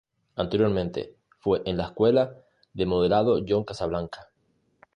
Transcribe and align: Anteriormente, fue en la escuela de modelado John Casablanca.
Anteriormente, 0.35 1.15
fue 1.37 1.61
en 1.63 1.77
la 1.77 1.83
escuela 1.83 2.35
de 2.73 2.87
modelado 2.87 3.39
John 3.47 3.63
Casablanca. 3.63 4.29